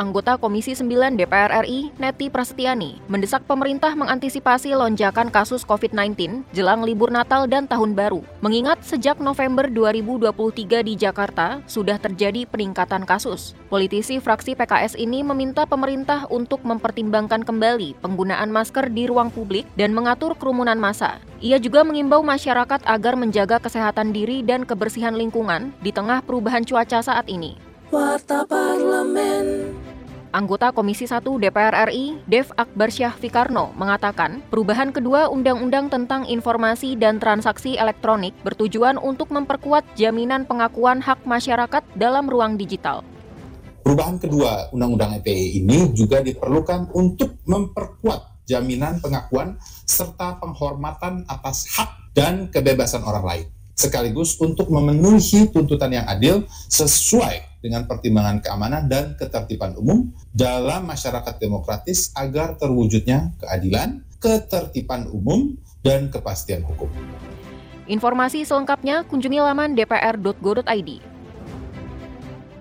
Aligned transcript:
Anggota 0.00 0.40
Komisi 0.40 0.72
9 0.72 1.20
DPR 1.20 1.60
RI, 1.60 1.92
Neti 2.00 2.32
Prasetyani, 2.32 3.04
mendesak 3.04 3.44
pemerintah 3.44 3.92
mengantisipasi 3.92 4.72
lonjakan 4.72 5.28
kasus 5.28 5.60
COVID-19 5.68 6.40
jelang 6.56 6.80
libur 6.80 7.12
Natal 7.12 7.44
dan 7.44 7.68
Tahun 7.68 7.92
Baru. 7.92 8.24
Mengingat 8.40 8.80
sejak 8.80 9.20
November 9.20 9.68
2023 9.68 10.88
di 10.88 10.96
Jakarta 10.96 11.60
sudah 11.68 12.00
terjadi 12.00 12.48
peningkatan 12.48 13.04
kasus. 13.04 13.52
Politisi 13.68 14.24
fraksi 14.24 14.56
PKS 14.56 14.96
ini 14.96 15.20
meminta 15.20 15.68
pemerintah 15.68 16.24
untuk 16.32 16.64
mempertimbangkan 16.64 17.44
kembali 17.44 18.00
penggunaan 18.00 18.48
masker 18.48 18.88
di 18.88 19.04
ruang 19.04 19.28
publik 19.28 19.68
dan 19.76 19.92
mengatur 19.92 20.32
kerumunan 20.32 20.80
massa. 20.80 21.20
Ia 21.44 21.60
juga 21.60 21.84
mengimbau 21.84 22.24
masyarakat 22.24 22.88
agar 22.88 23.20
menjaga 23.20 23.60
kesehatan 23.60 24.16
diri 24.16 24.40
dan 24.40 24.64
kebersihan 24.64 25.12
lingkungan 25.12 25.76
di 25.84 25.92
tengah 25.92 26.24
perubahan 26.24 26.64
cuaca 26.64 27.04
saat 27.04 27.28
ini. 27.28 27.60
Warta 27.92 28.48
Parlemen. 28.48 29.79
Anggota 30.30 30.70
Komisi 30.70 31.10
1 31.10 31.26
DPR 31.26 31.90
RI, 31.90 32.22
Dev 32.30 32.54
Akbar 32.54 32.94
Syah 32.94 33.10
Fikarno, 33.18 33.74
mengatakan 33.74 34.38
perubahan 34.46 34.94
kedua 34.94 35.26
Undang-Undang 35.26 35.90
tentang 35.90 36.22
Informasi 36.22 36.94
dan 36.94 37.18
Transaksi 37.18 37.74
Elektronik 37.74 38.30
bertujuan 38.46 38.94
untuk 38.94 39.34
memperkuat 39.34 39.82
jaminan 39.98 40.46
pengakuan 40.46 41.02
hak 41.02 41.26
masyarakat 41.26 41.82
dalam 41.98 42.30
ruang 42.30 42.54
digital. 42.54 43.02
Perubahan 43.82 44.22
kedua 44.22 44.70
Undang-Undang 44.70 45.18
ITE 45.18 45.66
ini 45.66 45.90
juga 45.98 46.22
diperlukan 46.22 46.94
untuk 46.94 47.42
memperkuat 47.50 48.46
jaminan 48.46 49.02
pengakuan 49.02 49.58
serta 49.82 50.38
penghormatan 50.38 51.26
atas 51.26 51.74
hak 51.74 52.14
dan 52.14 52.46
kebebasan 52.54 53.02
orang 53.02 53.26
lain 53.26 53.46
sekaligus 53.80 54.36
untuk 54.36 54.68
memenuhi 54.68 55.48
tuntutan 55.48 55.88
yang 55.88 56.04
adil 56.04 56.44
sesuai 56.68 57.64
dengan 57.64 57.88
pertimbangan 57.88 58.44
keamanan 58.44 58.84
dan 58.88 59.16
ketertiban 59.16 59.72
umum 59.80 60.12
dalam 60.32 60.84
masyarakat 60.84 61.40
demokratis 61.40 62.12
agar 62.12 62.60
terwujudnya 62.60 63.32
keadilan, 63.40 64.04
ketertiban 64.20 65.08
umum, 65.08 65.56
dan 65.80 66.12
kepastian 66.12 66.60
hukum. 66.60 66.92
Informasi 67.88 68.44
selengkapnya 68.44 69.02
kunjungi 69.08 69.40
laman 69.40 69.72
dpr.go.id. 69.72 71.09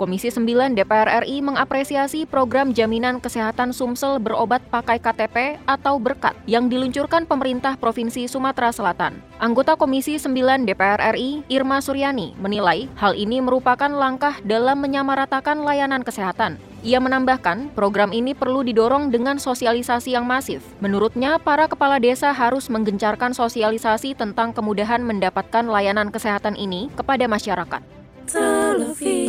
Komisi 0.00 0.32
9 0.32 0.72
DPR 0.72 1.28
RI 1.28 1.44
mengapresiasi 1.44 2.24
program 2.24 2.72
jaminan 2.72 3.20
kesehatan 3.20 3.76
Sumsel 3.76 4.16
berobat 4.16 4.64
pakai 4.72 4.96
KTP 4.96 5.60
atau 5.68 6.00
berkat 6.00 6.32
yang 6.48 6.72
diluncurkan 6.72 7.28
pemerintah 7.28 7.76
Provinsi 7.76 8.24
Sumatera 8.24 8.72
Selatan. 8.72 9.20
Anggota 9.36 9.76
Komisi 9.76 10.16
9 10.16 10.64
DPR 10.64 11.12
RI, 11.12 11.44
Irma 11.52 11.84
Suryani, 11.84 12.32
menilai 12.40 12.88
hal 12.96 13.12
ini 13.12 13.44
merupakan 13.44 13.92
langkah 13.92 14.40
dalam 14.40 14.80
menyamaratakan 14.80 15.60
layanan 15.68 16.00
kesehatan. 16.00 16.56
Ia 16.80 16.96
menambahkan, 16.96 17.76
program 17.76 18.16
ini 18.16 18.32
perlu 18.32 18.64
didorong 18.64 19.12
dengan 19.12 19.36
sosialisasi 19.36 20.16
yang 20.16 20.24
masif. 20.24 20.64
Menurutnya, 20.80 21.36
para 21.36 21.68
kepala 21.68 22.00
desa 22.00 22.32
harus 22.32 22.72
menggencarkan 22.72 23.36
sosialisasi 23.36 24.16
tentang 24.16 24.56
kemudahan 24.56 25.04
mendapatkan 25.04 25.68
layanan 25.68 26.08
kesehatan 26.08 26.56
ini 26.56 26.88
kepada 26.96 27.28
masyarakat 27.28 28.00